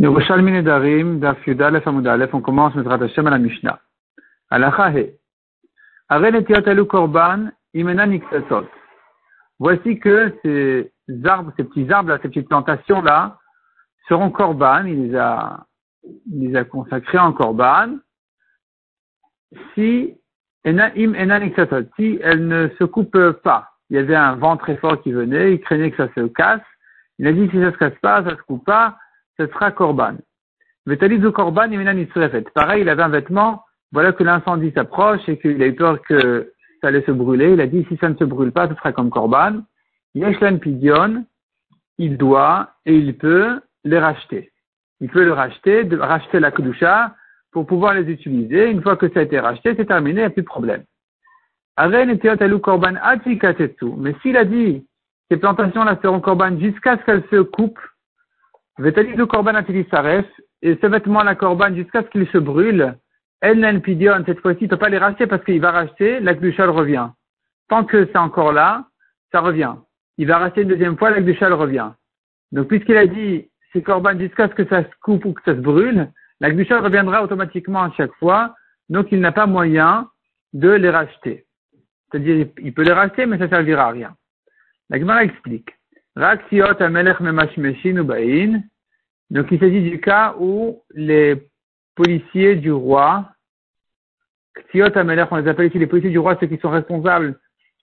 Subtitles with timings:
[0.00, 0.14] on
[2.40, 3.80] commence notre Hashem à la Mishnah.
[6.86, 7.50] Korban.
[9.58, 10.92] Voici que ces
[11.24, 13.38] arbres, ces petits arbres là, ces petites plantations là,
[14.08, 15.66] seront korban, il les a,
[16.04, 17.96] il les a consacrés en korban,
[19.74, 20.14] si,
[20.64, 23.72] si elles ne se coupent pas.
[23.90, 26.62] Il y avait un vent très fort qui venait, il craignait que ça se casse.
[27.18, 28.96] Il a dit si ça se casse pas, ça se coupe pas,
[29.38, 30.16] ce sera korban.
[30.86, 31.70] Vetalizu korban.
[32.54, 36.52] Pareil, il avait un vêtement, voilà que l'incendie s'approche et qu'il a eu peur que
[36.80, 37.52] ça allait se brûler.
[37.52, 39.62] Il a dit, si ça ne se brûle pas, ce sera comme korban.
[40.14, 41.24] Yeshlan pidion,
[41.98, 44.52] il doit et il peut les racheter.
[45.00, 47.14] Il peut le racheter, racheter la kedusha
[47.52, 48.70] pour pouvoir les utiliser.
[48.70, 50.84] Une fois que ça a été racheté, c'est terminé, il n'y a plus de problème.
[52.60, 52.94] korban
[53.98, 54.86] Mais s'il a dit,
[55.30, 57.78] ces plantations-là seront korban jusqu'à ce qu'elles se coupent,
[58.78, 59.60] Vetali korban
[60.60, 62.96] et ce vêtement la korban jusqu'à ce qu'il se brûle,
[63.40, 66.70] El pidion, cette fois-ci, ne peut pas les racheter parce qu'il va racheter, la gluchal
[66.70, 67.08] revient.
[67.68, 68.86] Tant que c'est encore là,
[69.30, 69.74] ça revient.
[70.16, 71.90] Il va racheter une deuxième fois, la gluchal revient.
[72.50, 75.54] Donc, puisqu'il a dit, c'est korban jusqu'à ce que ça se coupe ou que ça
[75.54, 78.54] se brûle, la gluchal reviendra automatiquement à chaque fois,
[78.88, 80.08] donc il n'a pas moyen
[80.52, 81.46] de les racheter.
[82.10, 84.14] C'est-à-dire, il peut les racheter, mais ça ne servira à rien.
[84.88, 85.70] La Gemara explique.
[89.30, 91.48] Donc il s'agit du cas où les
[91.94, 93.28] policiers du roi,
[94.74, 97.38] on les appelle ici les policiers du roi, ceux qui sont responsables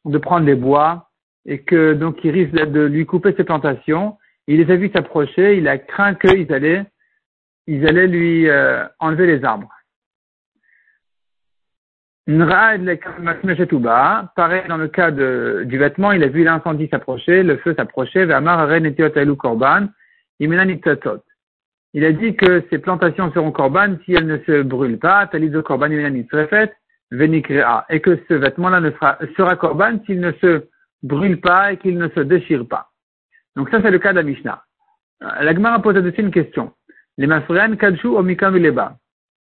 [0.05, 1.09] de prendre les bois,
[1.45, 4.17] et que donc ils risquent de lui couper ses plantations.
[4.47, 6.85] Il les a vus s'approcher, il a craint qu'ils allaient,
[7.67, 9.71] ils allaient lui euh, enlever les arbres.
[12.27, 12.79] Pareil
[14.67, 18.27] dans le cas du vêtement, il a vu l'incendie s'approcher, le feu s'approcher,
[19.38, 19.88] korban,
[21.95, 25.27] il a dit que ces plantations seront korban si elles ne se brûlent pas,
[25.63, 25.89] korban
[27.89, 30.67] et que ce vêtement-là sera, sera korban s'il ne se
[31.03, 32.89] brûle pas et qu'il ne se déchire pas.
[33.55, 34.61] Donc ça c'est le cas de la Mishnah.
[35.22, 36.73] La Gemara pose dessus une question.
[37.17, 38.57] Les mafren kadshu omikam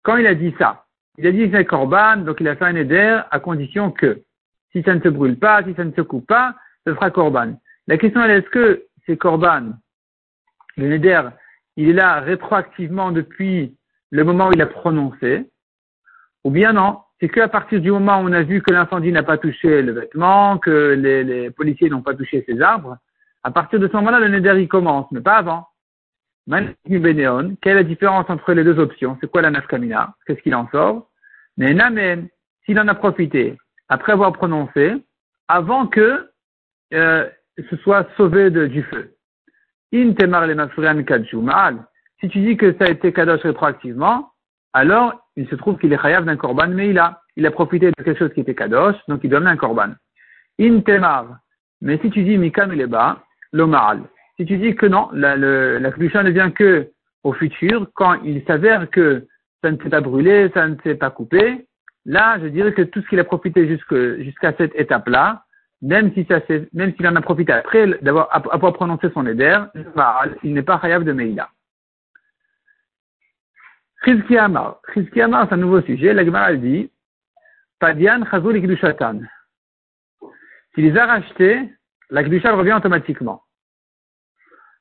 [0.03, 0.87] Quand il a dit ça,
[1.19, 4.23] il a dit c'est korban, donc il a fait un éder à condition que
[4.73, 6.55] si ça ne se brûle pas, si ça ne se coupe pas,
[6.87, 7.61] ce sera korban.
[7.89, 9.73] La question est est-ce que c'est korban
[10.79, 11.29] Le neder,
[11.79, 13.77] il est là rétroactivement depuis
[14.11, 15.49] le moment où il a prononcé,
[16.43, 19.23] ou bien non, c'est qu'à partir du moment où on a vu que l'incendie n'a
[19.23, 22.97] pas touché le vêtement, que les, policiers n'ont pas touché ses arbres,
[23.45, 25.69] à partir de ce moment-là, le neder il commence, mais pas avant.
[26.51, 29.17] Quelle est la différence entre les deux options?
[29.21, 31.09] C'est quoi la nafkamina Qu'est-ce qu'il en sort?
[31.59, 32.29] Mais Namen,
[32.65, 33.57] s'il en a profité
[33.89, 34.95] après avoir prononcé,
[35.47, 36.29] avant que
[36.93, 37.29] euh,
[37.71, 39.15] ce soit sauvé du feu.
[39.93, 40.55] In temar le
[42.21, 44.31] Si tu dis que ça a été kadosh rétroactivement,
[44.73, 47.91] alors il se trouve qu'il est chayav d'un korban, mais il a, il a profité
[47.91, 49.93] de quelque chose qui était kadosh, donc il amener un korban.
[50.61, 51.39] In temar.
[51.81, 53.23] Mais si tu dis mikam il est bas,
[53.53, 54.03] l'omal.
[54.37, 56.91] Si tu dis que non, la, le, la ne vient que
[57.25, 59.27] au futur, quand il s'avère que
[59.63, 61.67] ça ne s'est pas brûlé, ça ne s'est pas coupé.
[62.05, 65.45] Là, je dirais que tout ce qu'il a profité jusqu'à cette étape-là,
[65.81, 66.41] même si ça
[66.73, 69.57] même s'il en a profité après d'avoir avoir prononcé son éder,
[70.43, 71.49] il n'est pas khayab de Meïla.
[74.05, 74.81] Chizki Amar.
[74.95, 76.15] c'est un nouveau sujet.
[76.15, 76.91] La Gemara dit,
[77.81, 79.21] Padian Chazul Ikdushatan.
[80.75, 81.69] S'il les a rachetés,
[82.11, 83.43] la Kdusha revient automatiquement.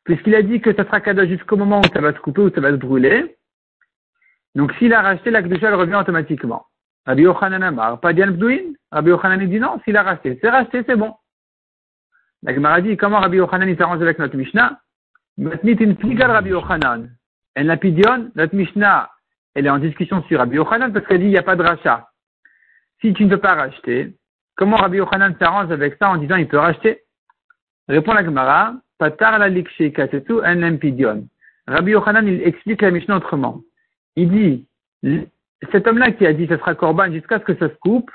[0.04, 2.50] Puisqu'il a dit que ça sera cadeau jusqu'au moment où ça va se couper ou
[2.52, 3.38] ça va se brûler,
[4.56, 6.66] donc s'il a racheté, la elle revient automatiquement.
[7.08, 8.74] Rabbi Yochanan Amar, pas Bdouin.
[8.92, 11.14] Rabbi Yochanan dit non, s'il a racheté, c'est racheté, c'est bon.
[12.44, 14.80] La Gemara dit, comment Rabbi Yochanan s'arrange avec notre Mishnah?
[15.38, 17.10] Matnit in pligal Rabbi Yochanan.
[17.58, 19.10] N'a pidion, notre Mishnah,
[19.56, 21.64] elle est en discussion sur Rabbi Yochanan parce qu'elle dit, il n'y a pas de
[21.64, 22.08] rachat.
[23.02, 24.14] Si tu ne peux pas racheter,
[24.56, 27.04] comment Rabbi Yochanan s'arrange avec ça en disant, il peut racheter?
[27.88, 31.24] Répond la Gemara, patar la en.
[31.68, 33.62] Rabbi Yochanan, il explique la Mishnah autrement
[34.18, 34.68] il dit,
[35.72, 38.12] cet homme-là qui a dit ce sera corban jusqu'à ce que ça se coupe,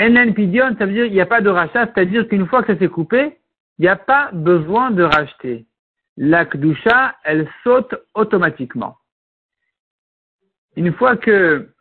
[0.00, 2.72] NN pidion, ça veut dire qu'il n'y a pas de rachat, c'est-à-dire qu'une fois que
[2.72, 3.38] ça s'est coupé,
[3.78, 5.66] il n'y a pas besoin de racheter.
[6.16, 8.96] La kdusha, elle saute automatiquement.
[10.76, 11.72] Une fois que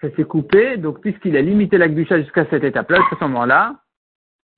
[0.00, 3.80] ça s'est coupé, donc puisqu'il a limité la kdusha jusqu'à cette étape-là, à ce moment-là,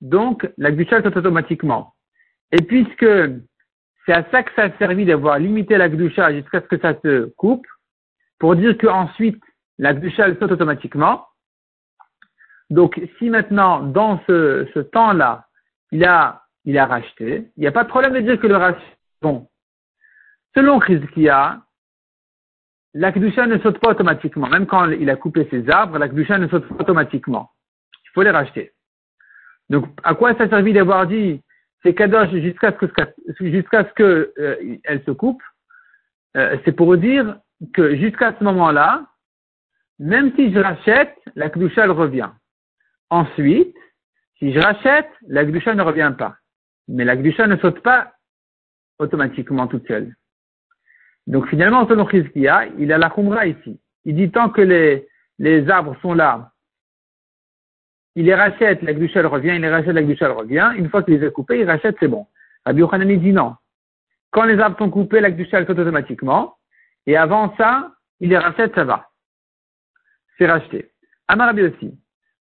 [0.00, 1.94] donc la kdusha saute automatiquement.
[2.52, 3.06] Et puisque
[4.06, 6.94] c'est à ça que ça a servi d'avoir limité la gdusha jusqu'à ce que ça
[7.02, 7.66] se coupe,
[8.38, 9.42] pour dire qu'ensuite,
[9.78, 11.26] la elle saute automatiquement.
[12.70, 15.46] Donc, si maintenant, dans ce, ce temps-là,
[15.92, 18.56] il a, il a racheté, il n'y a pas de problème de dire que le
[18.56, 18.80] rachat
[19.22, 19.48] bon.
[20.54, 21.62] Selon Rizkia,
[22.94, 24.48] la Kedusha ne saute pas automatiquement.
[24.48, 27.50] Même quand il a coupé ses arbres, la Kedusha ne saute pas automatiquement.
[28.04, 28.72] Il faut les racheter.
[29.68, 31.42] Donc, à quoi ça servi d'avoir dit
[31.86, 35.42] c'est Kadosh jusqu'à ce que, euh, se coupe
[36.36, 37.38] euh, C'est pour dire
[37.74, 39.06] que jusqu'à ce moment-là,
[40.00, 42.30] même si je rachète, la Kedusha revient.
[43.10, 43.76] Ensuite,
[44.38, 46.36] si je rachète, la Kedusha ne revient pas.
[46.88, 48.12] Mais la Kedusha ne saute pas
[48.98, 50.12] automatiquement toute seule.
[51.28, 53.80] Donc finalement, selon Chizkia, il a la Khumra ici.
[54.04, 54.62] Il dit tant que
[55.38, 56.50] les arbres sont là,
[58.16, 60.72] il les rachète, la Kedusha elle revient, il les rachète, la Kedusha elle revient.
[60.76, 62.26] Une fois qu'il les a coupés, il rachète, c'est bon.
[62.64, 63.54] Rabbi Yochanan dit non.
[64.32, 66.56] Quand les arbres sont coupés, la Kedusha elle saute automatiquement.
[67.06, 69.08] Et avant ça, il les rachète, ça va.
[70.36, 70.90] C'est racheté.
[71.28, 71.96] Amar Rabbi aussi.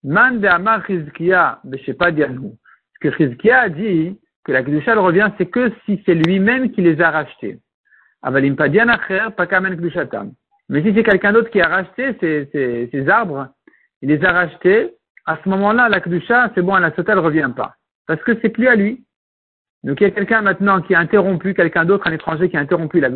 [0.03, 2.29] Man de Amar Chizkia, je sais pas dire.
[2.29, 6.81] Ce que Chizkia a dit, que la Kedusha revient, c'est que si c'est lui-même qui
[6.81, 7.59] les a rachetés.
[8.21, 8.69] Avalim pas
[9.47, 9.77] kamen
[10.69, 13.49] Mais si c'est quelqu'un d'autre qui a racheté ces, ces, arbres,
[14.01, 14.93] il les a rachetés,
[15.25, 16.01] à ce moment-là, la
[16.53, 17.75] c'est bon, la Sota, ne revient pas.
[18.07, 19.05] Parce que c'est plus à lui.
[19.83, 22.59] Donc il y a quelqu'un maintenant qui a interrompu, quelqu'un d'autre, un étranger qui a
[22.59, 23.09] interrompu la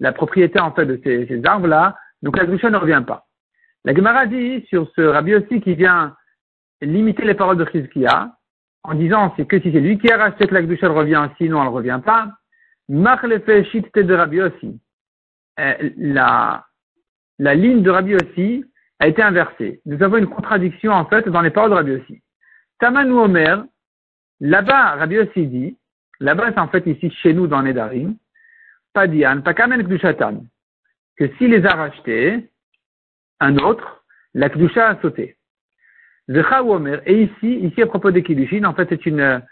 [0.00, 3.26] la propriété en fait de ces, ces arbres-là, donc la ne revient pas.
[3.84, 6.16] La Gemara dit sur ce rabbi aussi qui vient
[6.82, 8.32] limiter les paroles de Chizkiah,
[8.82, 10.60] en disant c'est que si c'est lui qui a racheté que la
[10.92, 12.32] revient, sinon elle ne revient pas.
[12.88, 14.80] Mach le de Rabbi aussi.
[15.58, 16.66] Euh, la,
[17.38, 18.64] la ligne de Rabbi aussi
[18.98, 19.80] a été inversée.
[19.84, 22.22] Nous avons une contradiction en fait dans les paroles de Rabbi aussi.
[22.78, 23.64] Tamanou Omer,
[24.40, 25.76] là-bas Rabbi aussi dit,
[26.20, 28.16] là-bas c'est en fait ici chez nous dans Nedarim,
[28.92, 30.46] pas Diane, pas Kamen Kedushatam,
[31.16, 32.48] que s'il les a rachetés,
[33.40, 34.04] un autre,
[34.34, 35.36] la Kedusha a sauté.
[36.28, 39.42] Et ici, ici à propos des Kiddushin, en fait c'est une,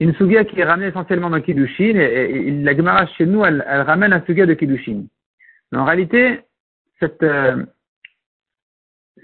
[0.00, 4.12] une sugia qui est ramenée essentiellement dans Kiddushin, et, la Gemara chez nous, elle, ramène
[4.12, 5.04] un sugia de Kiddushin.
[5.70, 6.40] Mais en réalité,
[7.00, 7.64] cette, euh,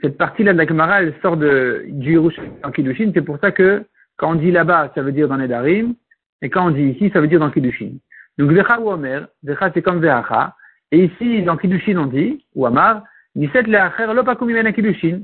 [0.02, 3.52] cette partie-là de la Gemara, elle sort de, du Yerushalayim en Kiddushin, c'est pour ça
[3.52, 3.85] que
[4.17, 5.94] quand on dit là-bas, ça veut dire dans Nedarim,
[6.43, 7.93] et quand on dit ici, ça veut dire dans Kiddushin.
[8.37, 10.55] Donc Vecha ou Omer, Vecha c'est comme Vecha,
[10.93, 13.02] et ici dans Kiddushin on dit, ou Amar,
[13.35, 15.23] Niset le'acher lo pakumimena Kiddushin,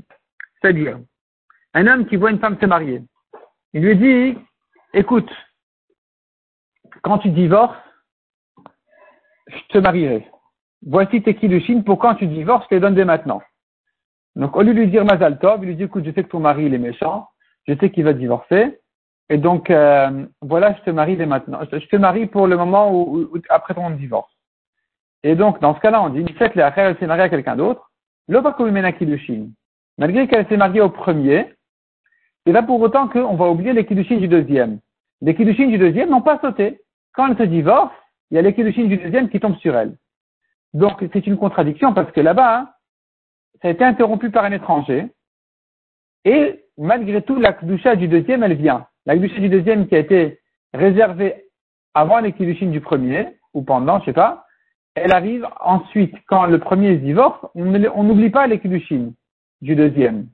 [0.61, 0.99] c'est-à-dire,
[1.73, 3.01] un homme qui voit une femme se marier,
[3.73, 4.37] il lui dit,
[4.93, 5.29] écoute,
[7.03, 7.77] quand tu divorces,
[9.47, 10.27] je te marierai.
[10.85, 13.41] Voici tes kiddushin pour quand tu divorces, je te les donne dès maintenant.
[14.35, 16.29] Donc, au lieu de lui dire Mazal Tov, il lui dit, écoute, je sais que
[16.29, 17.27] ton mari, il est méchant,
[17.67, 18.79] je sais qu'il va divorcer,
[19.29, 21.59] et donc, euh, voilà, je te marie dès maintenant.
[21.71, 24.31] Je te marie pour le moment où, après ton divorce.
[25.23, 27.91] Et donc, dans ce cas-là, on dit, fait, elle s'est mariée à quelqu'un d'autre,
[28.27, 29.47] l'opakumimena kiddushin.
[29.97, 31.53] Malgré qu'elle s'est mariée au premier,
[32.45, 34.79] c'est là pour autant qu'on va oublier les kiddushin du deuxième.
[35.21, 36.81] Les kiddushin du deuxième n'ont pas sauté.
[37.13, 37.93] Quand elle se divorce,
[38.29, 39.97] il y a les kiddushin du deuxième qui tombent sur elle.
[40.75, 42.69] Donc c'est une contradiction parce que là-bas, hein,
[43.61, 45.07] ça a été interrompu par un étranger.
[46.23, 48.87] Et malgré tout, la kedusha du deuxième, elle vient.
[49.05, 50.39] La kedusha du deuxième qui a été
[50.73, 51.45] réservée
[51.93, 54.45] avant les kiddushin du premier, ou pendant, je sais pas,
[54.95, 56.15] elle arrive ensuite.
[56.27, 58.59] Quand le premier divorce, on n'oublie pas les
[59.61, 60.27] du deuxième.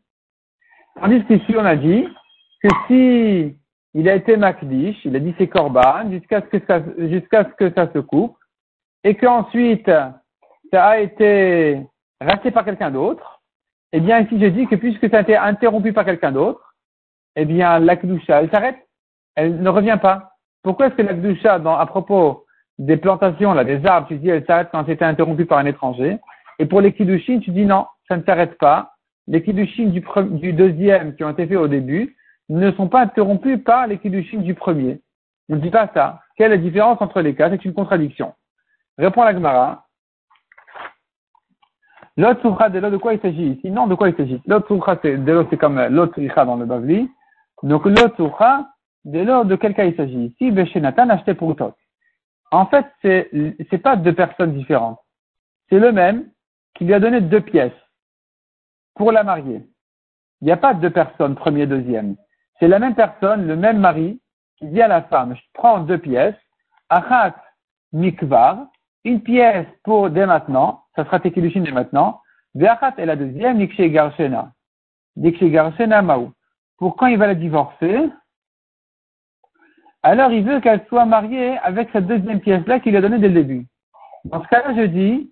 [0.99, 2.07] Tandis qu'ici, on a dit
[2.61, 3.55] que si
[3.93, 7.99] il a été makdish, il a dit ses korban jusqu'à ce ce que ça se
[7.99, 8.37] coupe,
[9.03, 9.91] et qu'ensuite,
[10.71, 11.81] ça a été
[12.25, 13.41] racheté par quelqu'un d'autre,
[13.93, 16.75] eh bien, ici, je dis que puisque ça a été interrompu par quelqu'un d'autre,
[17.35, 18.77] eh bien, la elle s'arrête.
[19.35, 20.31] Elle ne revient pas.
[20.63, 22.45] Pourquoi est-ce que la à propos
[22.77, 26.19] des plantations, là, des arbres, tu dis, elle s'arrête quand c'était interrompu par un étranger?
[26.59, 28.93] Et pour les kiddushin, tu dis non, ça ne s'arrête pas
[29.27, 30.03] les kiddushin du,
[30.39, 32.15] du deuxième qui ont été faits au début
[32.49, 34.99] ne sont pas interrompus par les kiddushin du premier.
[35.49, 36.21] On ne dit pas ça.
[36.35, 37.49] Quelle est la différence entre les cas?
[37.49, 38.33] C'est une contradiction.
[38.97, 39.87] Répond la Gemara.
[42.17, 44.67] L'autre soukha de l'autre de quoi il s'agit ici Non, de quoi il s'agit L'autre
[44.67, 47.09] soukha de l'autre c'est comme l'autre soukha dans le Bavli.
[47.63, 48.67] Donc l'autre soukha
[49.05, 51.75] de l'autre de quel cas il s'agit ici Beshenatan acheté pour toi.
[52.51, 53.29] En fait, c'est
[53.69, 54.99] c'est pas deux personnes différentes.
[55.69, 56.29] C'est le même
[56.75, 57.71] qui lui a donné deux pièces
[58.95, 59.65] pour la marier.
[60.41, 62.15] Il n'y a pas deux personnes, premier, deuxième.
[62.59, 64.21] C'est la même personne, le même mari,
[64.57, 66.35] qui dit à la femme, je prends deux pièces,
[66.89, 67.35] achat
[67.93, 68.67] mikvar,
[69.03, 72.21] une pièce pour dès maintenant, ça sera tekilushin dès maintenant,
[72.55, 74.51] ve'achat et la deuxième, nikshe garshena.
[75.15, 76.31] Nikshe garshena maou.
[76.77, 78.09] Pour quand il va la divorcer,
[80.03, 83.35] alors il veut qu'elle soit mariée avec cette deuxième pièce-là qu'il a donnée dès le
[83.35, 83.67] début.
[84.25, 85.31] Dans ce cas-là, je dis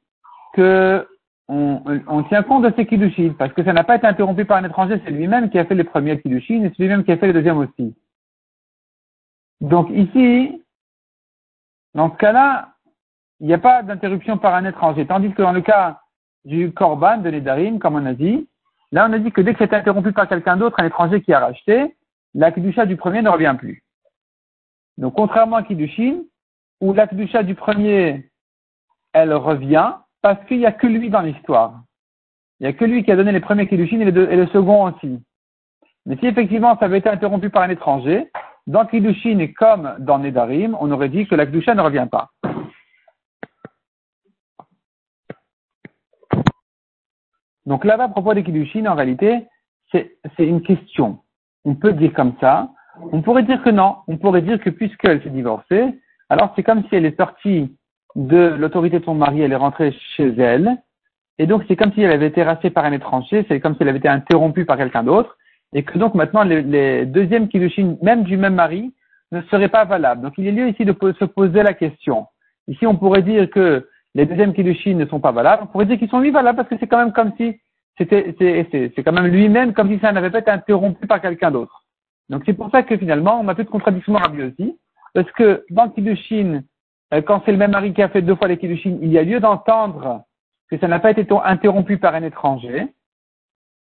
[0.54, 1.08] que
[1.48, 4.66] on, tient compte de ces kiddushin, parce que ça n'a pas été interrompu par un
[4.66, 7.26] étranger, c'est lui-même qui a fait les premiers kiddushin, et c'est lui-même qui a fait
[7.26, 7.96] les deuxièmes aussi.
[9.60, 10.64] Donc ici,
[11.96, 12.76] dans ce cas-là,
[13.40, 15.06] il n'y a pas d'interruption par un étranger.
[15.06, 16.02] Tandis que dans le cas
[16.46, 18.48] du Korban, de Nedarim, comme on a dit,
[18.92, 21.34] là on a dit que dès que c'est interrompu par quelqu'un d'autre, un étranger qui
[21.34, 21.96] a racheté,
[22.34, 23.84] la Kedusha du premier ne revient plus.
[24.98, 26.24] Donc contrairement à Kiddushin,
[26.82, 28.30] où la Kedusha du premier,
[29.14, 31.82] elle revient, parce qu'il n'y a que lui dans l'histoire.
[32.60, 34.92] Il n'y a que lui qui a donné les premiers Kiddushin et, et le second
[34.92, 35.20] aussi.
[36.06, 38.30] Mais si effectivement ça avait été interrompu par un étranger,
[38.68, 42.30] dans Kiddushin comme dans Nedarim, on aurait dit que la Kedusha ne revient pas.
[47.70, 49.46] Donc là-bas, à propos des Kiddushin, en réalité,
[49.92, 51.20] c'est une question.
[51.66, 52.70] On peut dire comme ça.
[53.12, 53.98] On pourrait dire que non.
[54.08, 55.86] On pourrait dire que puisqu'elle s'est divorcée,
[56.30, 57.78] alors c'est comme si elle est sortie
[58.16, 60.78] de l'autorité de son mari, elle est rentrée chez elle.
[61.38, 63.84] Et donc c'est comme si elle avait été rachetée par un étranger, c'est comme si
[63.84, 65.38] elle avait été interrompue par quelqu'un d'autre.
[65.74, 68.96] Et que donc maintenant les, les deuxièmes Kiddushin, même du même mari,
[69.32, 70.24] ne seraient pas valables.
[70.24, 72.26] Donc il est lieu ici de se poser la question.
[72.68, 75.98] Ici on pourrait dire que les deuxièmes Kiddushin ne sont pas valables, on pourrait dire
[75.98, 77.60] qu'ils sont lui valables parce que c'est quand même comme si
[77.98, 78.36] c'était,
[78.96, 81.84] c'est quand même lui-même comme si ça n'avait pas été interrompu par quelqu'un d'autre.
[82.30, 84.80] Donc c'est pour ça que finalement on a plus de contradiction Rabbi aussi,
[85.14, 86.62] parce que dans Kiddushin,
[87.14, 89.18] euh, quand c'est le même mari qui a fait deux fois les Kiddushin, il y
[89.18, 90.24] a lieu d'entendre
[90.72, 92.88] que ça n'a pas été interrompu par un étranger,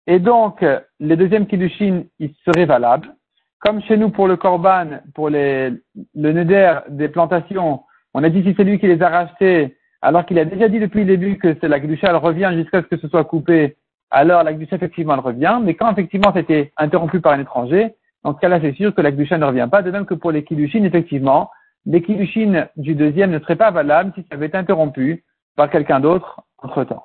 [0.07, 0.65] et donc
[1.01, 3.15] les deuxièmes Kiddushin, ils seraient valables.
[3.61, 5.71] Comme chez nous pour le Korban, pour les,
[6.15, 10.27] le Neder des plantations, on a dit si c'est lui qui les a rachetés, alors
[10.27, 12.99] qu'il a déjà dit depuis le début que la Kedusha, elle revient jusqu'à ce que
[12.99, 13.77] ce soit coupé,
[14.11, 15.59] alors la Kedusha, effectivement, elle revient.
[15.65, 19.11] Mais quand effectivement c'était interrompu par un étranger, dans ce cas-là, c'est sûr que la
[19.11, 19.83] Kedusha ne revient pas.
[19.83, 21.51] De même que pour les Kiddushin, effectivement,
[21.87, 25.25] les Kiddushin du deuxième ne seraient pas valables si ça avait été interrompu
[25.57, 27.03] par quelqu'un d'autre entre temps.